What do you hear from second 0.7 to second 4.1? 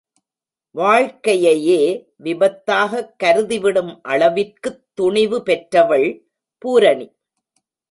வாழ்க்கையையே விபத்தாகக் கருதிவிடும்